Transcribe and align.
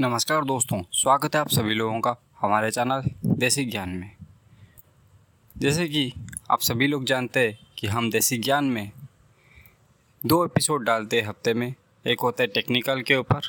नमस्कार 0.00 0.44
दोस्तों, 0.44 0.82
स्वागत 0.92 1.34
है 1.34 1.40
आप 1.40 1.48
सभी 1.48 1.74
लोगों 1.74 2.00
का 2.00 2.14
हमारे 2.40 2.70
चैनल 2.70 3.02
देसी 3.26 3.64
ज्ञान 3.64 3.88
में। 3.88 4.10
जैसे 5.58 5.86
कि 5.88 6.12
आप 6.50 6.60
सभी 6.60 6.86
लोग 6.86 7.04
जानते 7.04 7.40
हैं 7.40 7.58
कि 7.78 7.86
हम 7.86 8.10
देसी 8.10 8.38
ज्ञान 8.38 8.64
में 8.64 8.90
दो 10.26 10.44
एपिसोड 10.44 10.84
डालते 10.84 11.20
हैं 11.20 11.28
हफ़्ते 11.28 11.54
में। 11.54 11.74
एक 12.06 12.20
होता 12.20 12.42
है 12.42 12.46
टेक्निकल 12.46 13.02
के 13.02 13.16
ऊपर, 13.16 13.40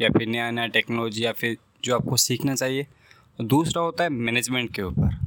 या 0.00 0.08
फिर 0.08 0.26
नया 0.28 0.50
नया 0.50 0.66
टेक्नोलॉजी 0.66 1.24
या 1.24 1.32
फिर 1.32 1.56
जो 1.84 1.94
आपको 1.96 2.16
सीखना 2.16 2.54
चाहिए। 2.54 2.82
और 3.40 3.46
दूसरा 3.46 3.82
होता 3.82 4.04
है 4.04 4.10
मैनेजमेंट 4.10 4.74
के 4.74 4.82
ऊपर, 4.82 5.18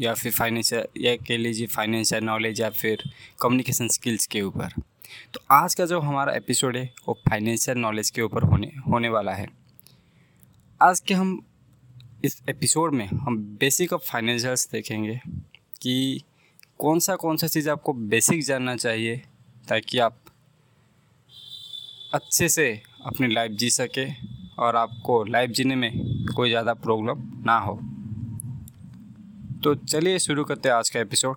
या 0.00 0.14
फिर 0.14 0.32
फाइनेंशियल 0.32 0.86
या 0.96 1.16
कह 1.16 1.36
लीजिए 1.36 1.66
फाइनेंशियल 1.66 2.24
नॉलेज 2.24 2.60
या 2.60 2.70
फिर 2.70 3.02
कम्युनिकेशन 3.42 3.88
स्किल्स 3.88 4.26
के 4.26 4.42
ऊपर। 4.42 4.82
तो 5.34 5.40
आज 5.50 5.74
का 5.74 5.86
जो 5.86 6.00
हमारा 6.00 6.32
एपिसोड 6.32 6.76
है, 6.76 6.92
वो 7.08 7.20
फाइनेंशियल 7.30 7.78
नॉलेज 7.78 8.10
के 8.10 8.22
ऊपर 8.22 8.42
होने 8.42 8.72
होने 8.88 9.08
वाला 9.08 9.32
है। 9.32 9.59
आज 10.82 11.00
के 11.00 11.14
हम 11.14 11.42
इस 12.24 12.42
एपिसोड 12.48 12.94
में 12.94 13.06
हम 13.06 13.36
बेसिक 13.38 13.92
ऑफ़ 13.92 14.02
फाइनेंशियल्स 14.02 14.68
देखेंगे 14.72 15.20
कि 15.82 16.22
कौन 16.78 16.98
सा 16.98 17.16
कौन 17.16 17.36
सा 17.36 17.46
चीज़ 17.46 17.70
आपको 17.70 17.92
बेसिक 17.92 18.42
जानना 18.42 18.76
चाहिए 18.76 19.16
ताकि 19.68 19.98
आप 19.98 20.16
अच्छे 22.14 22.48
से 22.48 22.82
अपनी 23.06 23.28
लाइफ 23.28 23.52
जी 23.52 23.70
सके 23.70 24.06
और 24.58 24.76
आपको 24.76 25.24
लाइफ 25.24 25.50
जीने 25.50 25.76
में 25.76 25.92
कोई 26.36 26.48
ज़्यादा 26.48 26.74
प्रॉब्लम 26.74 27.42
ना 27.44 27.58
हो। 27.58 27.80
तो 29.64 29.74
चलिए 29.74 30.18
शुरू 30.18 30.44
करते 30.44 30.68
हैं 30.68 30.76
आज 30.76 30.90
का 30.90 31.00
एपिसोड 31.00 31.36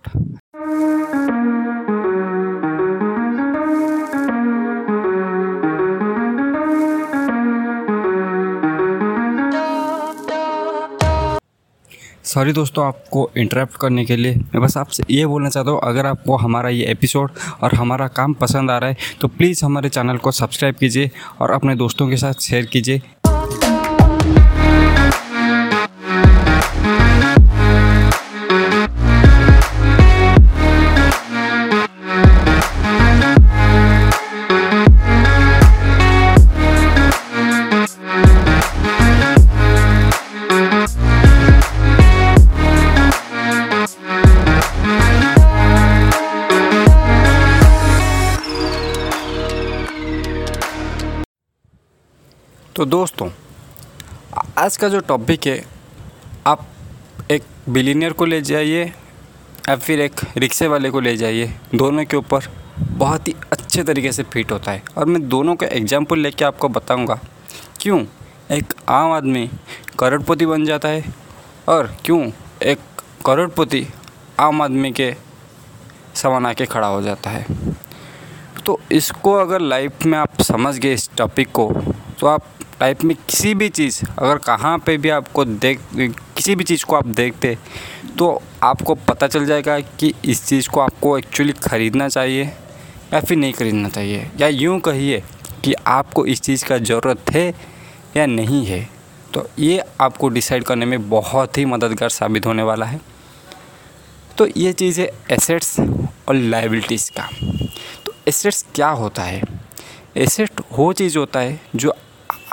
सॉरी 12.34 12.53
दोस्तों 12.53 12.85
आपको 12.85 13.29
इंटरप्ट 13.37 13.76
करने 13.81 14.05
के 14.05 14.15
लिए। 14.15 14.35
मैं 14.35 14.62
बस 14.62 14.77
आपसे 14.77 15.03
ये 15.09 15.26
बोलना 15.26 15.49
चाहता 15.49 15.71
हूँ, 15.71 15.79
अगर 15.84 16.05
आपको 16.05 16.37
हमारा 16.37 16.70
ये 16.70 16.85
एपिसोड 16.91 17.31
और 17.62 17.75
हमारा 17.75 18.07
काम 18.09 18.34
पसंद 18.35 18.71
आ 18.71 18.77
रहा 18.77 18.90
है 18.90 19.17
तो 19.21 19.27
प्लीज़ 19.29 19.63
हमारे 19.65 19.90
चैनल 19.90 20.17
को 20.17 20.31
सब्सक्राइब 20.34 20.75
कीजिए 20.75 21.12
और 21.41 21.51
अपने 21.51 21.75
दोस्तों 21.75 22.09
के 22.09 22.17
साथ 22.17 22.41
शेयर 22.41 22.65
कीजिए। 22.65 23.01
तो 52.76 52.85
दोस्तों, 52.85 53.29
आज 54.57 54.76
का 54.77 54.88
जो 54.90 54.99
टॉपिक 54.99 55.46
है, 55.48 55.63
आप 56.48 56.66
एक 57.32 57.43
बिलीनियर 57.70 58.13
को 58.13 58.26
ले 58.26 58.40
जाइए 58.41 58.84
या 58.84 59.76
फिर 59.76 59.99
एक 60.02 60.21
रिक्शे 60.38 60.68
वाले 60.68 60.90
को 60.90 60.99
ले 60.99 61.15
जाइए, 61.18 61.54
दोनों 61.76 62.05
के 62.05 62.18
ऊपर 62.18 62.48
बहुत 62.80 63.27
ही 63.27 63.35
अच्छे 63.52 63.84
तरीके 63.84 64.12
से 64.12 64.24
फिट 64.24 64.52
होता 64.52 64.72
है। 64.72 64.84
और 64.97 65.06
मैं 65.06 65.28
दोनों 65.30 65.56
का 65.56 65.68
एग्ज़ाम्पल 65.68 66.19
लेके 66.19 66.46
आपको 66.46 66.69
बताऊँगा, 66.69 67.19
क्यों 67.81 68.03
एक 68.52 68.74
आम 68.90 69.12
आदमी 69.12 69.50
करोड़पति 70.00 70.46
बन 70.46 70.66
जाता 70.66 70.90
है 70.90 71.13
और 71.69 71.96
क्यों 72.06 72.22
एक 72.63 72.80
करोड़पति 73.25 73.85
आम 74.40 74.62
आदमी 74.62 74.91
के 74.91 75.14
समान 76.16 76.46
आके 76.46 76.66
खड़ा 76.66 76.88
हो 76.88 77.02
जाता 77.02 77.30
है। 77.30 77.46
तो 78.66 78.80
इसको 78.92 79.34
अगर 79.36 79.62
लाइफ 79.62 80.06
में 80.06 80.18
आप 80.18 80.42
समझ 80.42 80.78
गए 80.78 80.94
इस 80.94 81.09
टॉपिक 81.18 81.52
को 81.52 81.72
तो 82.20 82.28
आप 82.28 82.46
लाइफ 82.81 83.03
में 83.03 83.16
किसी 83.19 83.53
भी 83.56 83.67
चीज़, 83.69 84.03
अगर 84.09 84.38
कहाँ 84.38 84.78
पे 84.85 84.97
भी 84.97 85.09
आपको 85.09 85.45
देख, 85.45 85.79
किसी 85.95 86.56
भी 86.56 86.63
चीज़ 86.63 86.85
को 86.85 86.95
आप 86.95 87.07
देखते 87.07 87.57
तो 88.17 88.41
आपको 88.63 88.95
पता 89.07 89.28
चल 89.28 89.45
जाएगा 89.45 89.79
कि 89.79 90.13
इस 90.25 90.45
चीज़ 90.47 90.69
को 90.69 90.79
आपको 90.79 91.17
एक्चुअली 91.17 91.53
ख़रीदना 91.59 92.07
चाहिए 92.09 92.44
या 93.13 93.19
फिर 93.19 93.38
नहीं 93.38 93.53
ख़रीदना 93.53 93.89
चाहिए। 93.89 94.28
या 94.39 94.47
यूँ 94.47 94.79
कहिए 94.79 95.22
कि 95.63 95.73
आपको 95.88 96.25
इस 96.25 96.41
चीज़ 96.41 96.66
का 96.66 96.78
ज़रूरत 96.79 97.31
है 97.31 97.47
या 98.17 98.25
नहीं 98.25 98.66
है 98.66 98.88
तो 99.34 99.47
ये 99.59 99.81
आपको 100.01 100.29
डिसाइड 100.29 100.63
करने 100.63 100.85
में 100.85 101.09
बहुत 101.09 101.57
ही 101.57 101.66
मददगार 101.66 102.09
साबित 102.09 102.45
होने 102.45 102.63
वाला 102.63 102.85
है। 102.85 103.00
तो 104.38 104.47
ये 104.47 104.73
चीज़ 104.73 105.01
है 105.01 105.09
एसेट्स 105.31 105.79
और 105.79 106.35
लाइबिलिटीज़ 106.35 107.09
का। 107.11 107.28
तो 108.05 108.13
एसेट्स 108.28 108.66
क्या 108.75 108.90
होता 108.91 109.23
है? 109.23 109.41
एसेट 110.17 110.61
वो 110.72 110.91
चीज़ 110.94 111.17
होता 111.17 111.40
है 111.40 111.59
जो 111.75 111.95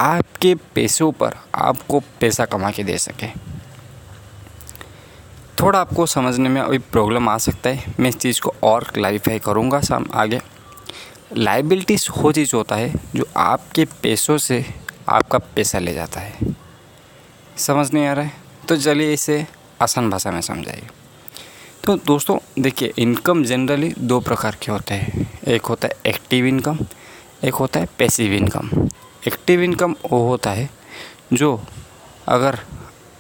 आपके 0.00 0.54
पैसों 0.54 1.12
पर 1.12 1.34
आपको 1.54 2.00
पैसा 2.00 2.44
कमा 2.44 2.70
के 2.70 2.84
दे 2.84 2.98
सके। 2.98 3.26
थोड़ा 5.60 5.80
आपको 5.80 6.06
समझने 6.06 6.48
में 6.48 6.60
अभी 6.60 6.78
प्रॉब्लम 6.78 7.28
आ 7.28 7.38
सकता 7.38 7.70
है। 7.70 7.94
मैं 8.00 8.08
इस 8.08 8.16
चीज़ 8.16 8.40
को 8.40 8.54
और 8.62 8.84
क्लैरिफाई 8.84 9.38
करूँगा 9.38 9.80
साम 9.80 10.06
आगे। 10.14 10.40
लाइबिलिटीज़ 11.36 12.08
वो 12.18 12.32
चीज़ 12.32 12.56
होता 12.56 12.76
है 12.76 12.94
जो 13.16 13.26
आपके 13.36 13.84
पैसों 13.84 14.38
से 14.38 14.66
आपका 15.08 15.38
पैसा 15.38 15.78
ले 15.78 15.94
जाता 15.94 16.20
है। 16.20 16.38
समझ 17.56 17.92
नहीं 17.92 18.06
आ 18.06 18.12
रहा 18.12 18.24
है? 18.24 18.32
तो 18.68 18.76
चलिए 18.76 19.12
इसे 19.12 19.46
आसान 19.82 20.10
भाषा 20.10 20.30
में 20.30 20.40
समझाइए। 20.40 20.88
तो 21.84 21.96
दोस्तों, 21.96 22.62
देखिए 22.62 22.92
इनकम 22.98 23.44
जनरली 23.44 23.94
दो 23.98 24.20
प्रकार 24.20 24.56
के 24.62 24.72
होते 24.72 24.94
हैं। 24.94 25.40
एक 25.48 25.66
होता 25.66 25.88
है 25.88 25.94
एक्टिव 26.06 26.46
इनकम 26.46 26.78
एक 27.44 27.54
होता 27.54 27.80
है 27.80 27.88
पैसिव 27.98 28.32
इनकम 28.32 28.88
एक्टिव 29.26 29.62
इनकम 29.62 29.94
वो 30.10 30.18
होता 30.28 30.50
है, 30.50 30.68
जो 31.32 31.60
अगर 32.28 32.58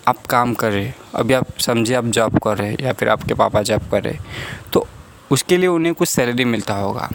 आप 0.08 0.26
काम 0.26 0.54
कर 0.54 0.72
रहे 0.72 0.92
अभी 1.14 1.34
आप 1.34 1.58
समझिए 1.60 1.96
आप 1.96 2.04
जॉब 2.06 2.38
कर 2.38 2.56
रहे 2.58 2.76
या 2.80 2.92
फिर 2.92 3.08
आपके 3.08 3.34
पापा 3.34 3.62
जॉब 3.62 3.88
कर 3.90 4.02
रहे 4.02 4.18
तो 4.72 4.86
उसके 5.30 5.56
लिए 5.56 5.68
उन्हें 5.68 5.94
कुछ 5.94 6.08
सैलरी 6.08 6.44
मिलता 6.44 6.74
होगा। 6.74 7.08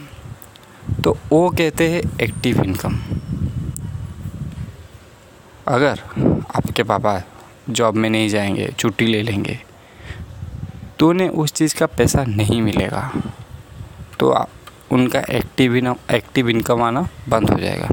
तो 1.03 1.17
वो 1.31 1.49
कहते 1.49 1.89
हैं 1.91 2.01
एक्टिव 2.21 2.61
इनकम 2.63 2.99
अगर 5.67 5.99
आपके 6.55 6.83
पापा 6.83 7.21
जॉब 7.69 7.95
में 7.95 8.09
नहीं 8.09 8.29
जाएँगे, 8.29 8.67
छुट्टी 8.79 9.05
ले 9.05 9.21
लेंगे 9.23 9.59
तो 10.99 11.09
उन्हें 11.09 11.29
उस 11.29 11.53
चीज़ 11.53 11.75
का 11.75 11.85
पैसा 11.87 12.23
नहीं 12.25 12.61
मिलेगा। 12.61 13.11
तो 14.19 14.29
आप 14.31 14.49
उनका 14.91 15.19
एक्टिव 15.29 15.75
इनकम 15.75 16.15
एक्टिव 16.15 16.49
इनकम 16.49 16.81
आना 16.81 17.07
बंद 17.29 17.49
हो 17.49 17.59
जाएगा। 17.59 17.89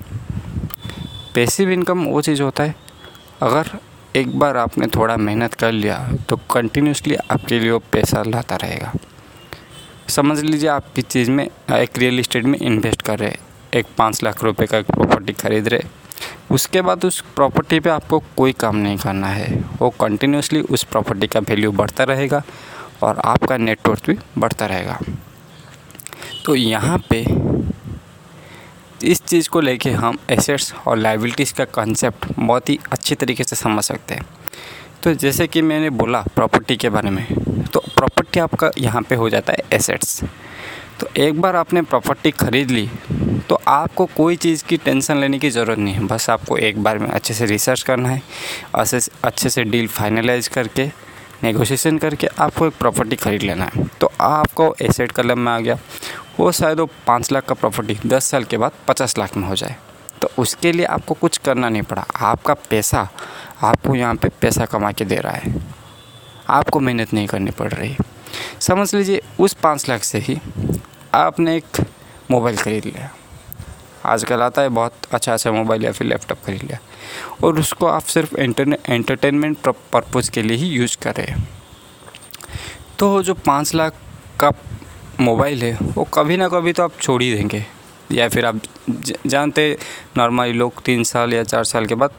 पैसिव 1.35 1.71
इनकम 1.71 2.05
वो 2.05 2.21
चीज़ 2.23 2.43
होता 2.43 2.65
है। 2.65 2.75
अगर 3.43 3.71
एक 4.17 4.39
बार 4.39 4.57
आपने 4.57 4.87
थोड़ा 4.87 5.17
मेहनत 5.17 5.55
कर 5.55 5.73
लिया 5.73 5.97
तो 6.29 6.37
कंटिन्यूसली 6.53 7.15
आपके 7.15 7.59
लिए 7.61 7.71
वो 7.71 7.79
पैसा 7.93 8.23
लाता 8.23 8.57
रहेगा। 8.57 8.93
समझ 10.09 10.39
लीजिए 10.41 10.69
आप 10.69 10.93
किस 10.95 11.05
चीज़ 11.05 11.31
में, 11.31 11.45
एक 11.73 11.99
रियल 11.99 12.21
इस्टेट 12.21 12.45
में 12.45 12.59
इन्वेस्ट 12.59 13.03
कर 13.03 13.19
रहे 13.19 13.37
एक 13.75 13.87
पाँच 13.99 14.23
लाख 14.23 14.43
रुपए 14.45 14.67
का 14.67 14.79
एक 14.79 14.87
प्रॉपर्टी 14.87 15.33
खरीद 15.33 15.69
रहे 15.69 15.83
उसके 16.51 16.81
बाद 16.83 17.05
उस 17.05 17.21
प्रॉपर्टी 17.37 17.79
पे 17.81 17.91
आपको 17.91 18.19
कोई 18.37 18.53
काम 18.55 18.77
नहीं 18.77 18.97
करना 18.97 19.27
है। 19.27 19.53
वो 19.79 19.89
कंटिन्यूसली 20.01 20.61
उस 20.61 20.83
प्रॉपर्टी 20.85 21.27
का 21.27 21.41
वैल्यू 21.41 21.73
बढ़ता 21.73 22.05
रहेगा 22.05 22.43
और 23.03 23.19
आपका 23.25 23.57
नेटवर्थ 23.57 24.07
भी 24.07 24.19
बढ़ता 24.39 24.67
रहेगा। 24.67 24.99
तो 26.45 26.55
यहाँ 26.55 26.99
पे 27.11 27.25
इस 29.05 29.21
चीज़ 29.23 29.49
को 29.49 29.61
लेके 29.61 29.91
हम 29.93 30.19
एसेट्स 30.31 30.73
और 30.87 30.97
लाइबिलिटीज़ 30.99 31.53
का 31.55 31.65
कॉन्सेप्ट 31.73 32.27
बहुत 32.31 32.69
ही 32.69 32.79
अच्छी 32.93 33.15
तरीके 33.15 33.45
से 33.45 33.57
समझ 33.57 33.85
सकते 33.85 34.15
हैं। 34.15 34.27
तो 35.03 35.13
जैसे 35.15 35.47
कि 35.47 35.63
मैंने 35.63 35.91
बोला 35.93 36.21
प्रॉपर्टी 36.37 36.77
के 36.77 36.89
बारे 36.91 37.11
में 37.11 37.25
तो 37.65 37.81
प्रॉपर्टी 37.97 38.41
आपका 38.41 38.71
यहाँ 38.79 39.03
पे 39.03 39.15
हो 39.15 39.29
जाता 39.31 39.53
है 39.53 39.65
एसेट्स 39.73 40.23
तो 41.01 41.09
एक 41.19 41.41
बार 41.41 41.57
आपने 41.57 41.83
प्रॉपर्टी 41.83 42.31
ख़रीद 42.33 42.71
ली 42.71 42.89
तो 43.49 43.59
आपको 43.69 44.07
कोई 44.17 44.37
चीज़ 44.37 44.65
की 44.65 44.77
टेंशन 44.79 45.17
लेने 45.17 45.39
की 45.39 45.51
ज़रूरत 45.51 45.79
नहीं 45.79 45.95
है। 45.95 46.07
बस 46.07 46.29
आपको 46.31 46.57
एक 46.59 46.83
बार 46.83 46.99
में 46.99 47.09
अच्छे 47.09 47.35
से 47.35 47.47
रिसर्च 47.47 47.83
करना 47.83 48.09
है, 48.09 48.23
अच्छे 48.75 49.49
से 49.51 49.65
डील 49.65 49.89
फाइनलाइज 49.89 50.49
करके 50.49 50.87
नेगोशिएशन 51.43 51.99
करके 51.99 52.27
आपको 52.39 52.67
एक 52.67 52.73
प्रॉपर्टी 52.79 53.17
ख़रीद 53.17 53.43
लेना 53.43 53.65
है। 53.65 53.85
तो 54.01 54.11
आपको 54.21 54.75
एसेट 54.83 55.13
कलम 55.13 55.39
में 55.39 55.51
आ 55.53 55.59
गया। 55.61 55.79
वो 56.39 56.51
शायद 56.53 56.81
वो 56.81 56.89
पाँच 57.07 57.33
लाख 57.33 57.45
का 57.45 57.55
प्रॉपर्टी 57.55 57.99
दस 58.07 58.25
साल 58.25 58.45
के 58.45 58.57
बाद 58.57 58.73
पचास 58.89 59.19
लाख 59.19 59.37
में 59.37 59.49
हो 59.49 59.57
जाए। 59.57 59.77
तो 60.23 60.29
उसके 60.39 60.73
लिए 60.73 60.87
आपको 60.87 61.15
कुछ 61.15 61.39
करना 61.39 61.69
नहीं 61.69 61.83
पड़ा। 61.83 62.05
आपका 62.17 62.55
पैसा 62.71 63.09
आपको 63.63 63.95
यहाँ 63.95 64.15
पे 64.15 64.29
पैसा 64.41 64.65
कमा 64.67 64.93
के 64.93 65.05
दे 65.05 65.17
रहा 65.17 65.33
है। 65.33 65.55
आपको 66.51 66.81
मेहनत 66.81 67.13
नहीं 67.13 67.27
करनी 67.27 67.51
पड़ 67.51 67.73
रही। 67.73 67.97
समझ 68.61 68.95
लीजिए, 68.95 69.23
उस 69.41 69.53
पाँच 69.55 69.89
लाख 69.89 70.03
से 70.03 70.19
ही 70.19 70.39
आपने 71.15 71.57
एक 71.57 71.85
मोबाइल 72.31 72.57
ख़रीद 72.57 72.85
लिया। 72.85 73.11
आजकल 74.05 74.43
आता 74.43 74.63
है 74.63 74.69
बहुत 74.71 74.93
अच्छा 75.13 75.33
अच्छा 75.33 75.53
मोबाइल 75.53 75.85
या 75.85 75.93
फिर 75.93 76.07
लैपटॉप 76.07 76.39
खरीद 76.47 76.63
लिया। 76.63 76.79
और 77.45 77.59
उसको 77.61 77.87
आप 77.87 78.03
सिर्फ़ 78.05 78.37
एंटरटेनमेंट 78.37 79.59
पर्पज़ 79.93 80.31
के 80.31 80.43
लिए 80.43 80.57
ही 80.57 80.67
यूज़ 80.69 80.97
करें 81.03 81.43
तो 82.99 83.23
जो 83.23 83.35
पाँच 83.37 83.75
लाख 83.75 83.95
का 84.41 84.51
मोबाइल 85.23 85.63
है, 85.63 85.77
वो 85.89 86.05
कभी 86.15 86.37
ना 86.37 86.49
कभी 86.49 86.73
तो 86.73 86.83
आप 86.83 86.99
छोड़ 87.01 87.23
ही 87.23 87.33
देंगे। 87.35 87.65
या 88.11 88.29
फिर 88.29 88.47
आप 88.47 88.61
जानते 89.27 89.77
नॉर्मली 90.17 90.53
लोग 90.53 90.83
तीन 90.85 91.03
साल 91.05 91.35
या 91.35 91.43
चार 91.45 91.65
साल 91.65 91.87
के 91.87 91.95
बाद 91.95 92.11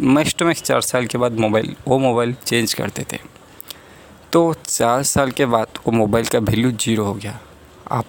मैक्स 0.00 0.34
टू 0.34 0.44
मैक्स 0.44 0.62
चार 0.62 0.80
साल 0.82 1.06
के 1.06 1.18
बाद 1.18 1.38
मोबाइल, 1.38 1.74
वो 1.88 1.98
मोबाइल 2.00 2.34
चेंज 2.46 2.74
करते 2.74 3.04
थे 3.12 3.18
तो 4.32 4.52
चार 4.66 5.02
साल 5.04 5.30
के 5.30 5.46
बाद 5.46 5.78
वो 5.86 5.92
मोबाइल 5.92 6.26
का 6.26 6.38
वैल्यू 6.40 6.70
ज़ीरो 6.72 7.04
हो 7.04 7.12
गया। 7.14 7.38
आप 7.90 8.04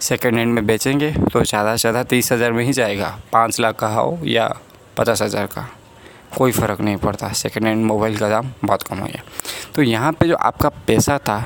सेकेंड 0.00 0.36
हैंड 0.36 0.52
में 0.54 0.66
बेचेंगे 0.66 1.10
तो 1.32 1.42
ज़्यादा 1.42 1.76
से 1.76 1.80
ज़्यादा 1.80 2.02
तीस 2.04 2.32
हज़ार 2.32 2.52
में 2.52 2.64
ही 2.64 2.72
जाएगा। 2.72 3.16
पाँच 3.32 3.60
लाख 3.60 3.76
का 3.76 3.88
हो 3.90 4.18
या 4.24 4.48
पचास 4.96 5.22
हज़ार 5.22 5.46
का। 5.46 5.68
कोई 6.36 6.52
फ़र्क 6.52 6.80
नहीं 6.80 6.96
पड़ता 6.96 7.32
सेकेंड 7.34 7.66
हैंड 7.66 7.84
मोबाइल 7.86 8.16
का 8.18 8.28
दाम 8.28 8.52
बहुत 8.64 8.82
कम 8.82 8.98
हो 8.98 9.06
गया। 9.06 9.22
तो 9.74 9.82
यहाँ 9.82 10.12
पे 10.12 10.28
जो 10.28 10.36
आपका 10.36 10.68
पैसा 10.86 11.18
था, 11.20 11.38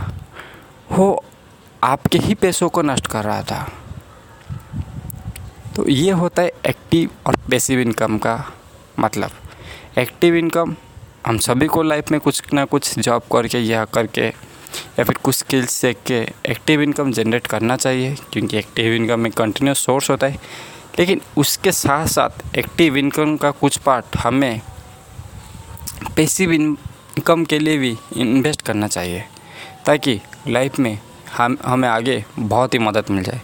वो 0.93 1.25
आपके 1.87 2.19
ही 2.19 2.35
पैसों 2.35 2.69
को 2.69 2.83
नष्ट 2.83 3.07
कर 3.07 3.25
रहा 3.25 3.43
था। 3.43 3.73
तो 5.77 5.89
ये 5.89 6.11
होता 6.11 6.43
है 6.43 6.53
एक्टिव 6.67 7.11
और 7.27 7.37
पैसिव 7.51 7.81
इनकम 7.81 8.19
का 8.19 8.35
मतलब। 8.99 9.31
एक्टिव 9.99 10.37
इनकम 10.37 10.75
हम 11.27 11.39
सभी 11.39 11.67
को 11.67 11.83
लाइफ 11.83 12.11
में 12.11 12.21
कुछ 12.21 12.53
ना 12.55 12.65
कुछ 12.65 12.99
जॉब 12.99 13.23
करके 13.33 13.59
या 13.59 13.85
करके, 13.85 14.27
या 14.27 15.05
फिर 15.05 15.17
कुछ 15.17 15.37
स्किल्स 15.37 15.71
सीख 15.71 15.97
के 16.07 16.21
एक्टिव 16.49 16.83
इनकम 16.83 17.13
जनरेट 17.13 17.47
करना 17.47 17.77
चाहिए, 17.77 18.15
क्योंकि 18.33 18.59
एक्टिव 18.59 18.95
इनकम 18.95 19.21
में 19.21 19.33
कंटिन्यूस 19.33 19.85
सोर्स 19.85 20.11
होता 20.11 20.27
है। 20.27 20.39
लेकिन 20.99 21.21
उसके 21.37 21.73
साथ 21.73 22.07
साथ 22.07 22.57
एक्टिव 22.59 22.97
इनकम 22.97 23.37
का 23.37 23.51
कुछ 23.51 23.77
पार्ट 23.79 24.17
हमें 24.17 24.61
पैसिव 26.17 26.53
इनकम 26.53 27.45
के 27.45 27.59
लिए 27.59 27.79
भी 27.79 27.97
इन्वेस्ट 28.17 28.63
करना 28.63 28.89
चाहिए, 28.89 29.25
ताकि 29.87 30.21
लाइफ 30.49 30.79
में 30.79 30.99
हम, 31.29 31.57
हमें 31.65 31.89
आगे 31.89 32.25
बहुत 32.39 32.75
ही 32.75 32.79
मदद 32.79 33.11
मिल 33.11 33.23
जाए। 33.25 33.41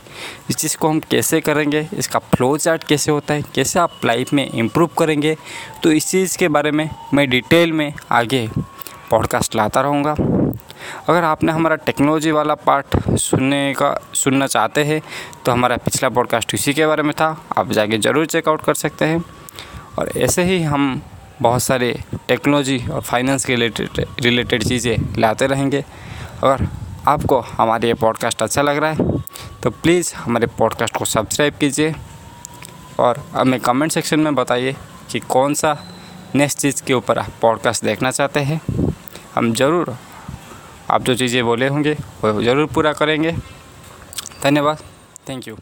इस 0.50 0.56
चीज़ 0.56 0.76
को 0.76 0.88
हम 0.88 1.00
कैसे 1.10 1.40
करेंगे, 1.40 1.86
इसका 1.94 2.18
फ्लो 2.34 2.56
चार्ट 2.58 2.84
कैसे 2.84 3.10
होता 3.12 3.34
है, 3.34 3.42
कैसे 3.54 3.78
आप 3.78 4.04
लाइफ 4.04 4.32
में 4.32 4.48
इम्प्रूव 4.48 4.90
करेंगे 4.98 5.36
तो 5.82 5.92
इस 5.92 6.10
चीज़ 6.10 6.36
के 6.38 6.48
बारे 6.48 6.70
में 6.70 6.88
मैं 7.14 7.28
डिटेल 7.30 7.72
में 7.72 7.92
आगे 8.12 8.48
पॉडकास्ट 9.10 9.56
लाता 9.56 9.80
रहूँगा। 9.80 10.14
अगर 11.08 11.24
आपने 11.24 11.52
हमारा 11.52 11.76
टेक्नोलॉजी 11.78 12.30
वाला 12.30 12.54
पार्ट 12.56 12.96
सुनने 13.18 13.72
का, 13.74 13.94
सुनना 14.14 14.46
चाहते 14.46 14.84
हैं 14.84 15.00
तो 15.44 15.52
हमारा 15.52 15.76
पिछला 15.78 16.08
पॉडकास्ट 16.08 16.54
इसी 16.54 16.74
के 16.74 16.86
बारे 16.86 17.02
में 17.02 17.12
था, 17.12 17.36
आप 17.58 17.72
जाके 17.72 17.98
ज़रूर 17.98 18.26
चेकआउट 18.26 18.64
कर 18.64 18.74
सकते 18.76 19.04
हैं। 19.04 19.24
और 19.98 20.10
ऐसे 20.18 20.42
ही 20.44 20.62
हम 20.62 21.00
बहुत 21.42 21.62
सारे 21.62 21.94
टेक्नोलॉजी 22.28 22.78
और 22.88 23.00
फाइनेंस 23.02 23.44
के 23.44 23.54
रिलेटेड 23.54 24.04
रिलेटेड 24.22 24.64
चीज़ें 24.64 25.14
लाते 25.18 25.46
रहेंगे। 25.46 25.84
अगर 26.42 26.66
आपको 27.06 27.38
हमारे 27.40 27.88
ये 27.88 27.94
पॉडकास्ट 27.94 28.42
अच्छा 28.42 28.62
लग 28.62 28.76
रहा 28.76 28.90
है 28.90 29.20
तो 29.62 29.70
प्लीज़ 29.70 30.14
हमारे 30.14 30.46
पॉडकास्ट 30.58 30.96
को 30.96 31.04
सब्सक्राइब 31.04 31.54
कीजिए 31.54 31.94
और 33.00 33.18
हमें 33.32 33.58
कमेंट 33.60 33.92
सेक्शन 33.92 34.20
में 34.20 34.34
बताइए 34.34 34.76
कि 35.10 35.20
कौन 35.20 35.54
सा 35.54 35.76
नेक्स्ट 36.34 36.58
चीज़ 36.58 36.82
के 36.82 36.94
ऊपर 36.94 37.18
आप 37.18 37.30
पॉडकास्ट 37.42 37.84
देखना 37.84 38.10
चाहते 38.10 38.40
हैं। 38.40 38.60
हम 39.34 39.52
ज़रूर, 39.54 39.96
आप 40.90 41.02
जो 41.02 41.14
चीज़ें 41.14 41.44
बोले 41.44 41.68
होंगे, 41.68 41.92
वो 42.24 42.42
ज़रूर 42.42 42.66
पूरा 42.66 42.92
करेंगे। 42.92 43.32
धन्यवाद। 44.42 44.78
Thank 45.28 45.48
you 45.48 45.56